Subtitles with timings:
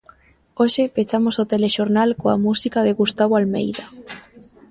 [0.59, 3.85] Hoxe pechamos o telexornal coa música de Gustavo Almeida.